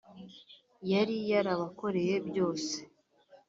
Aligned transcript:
yari 0.91 1.15
yarabakoreye 1.31 2.13
byose 2.27 2.73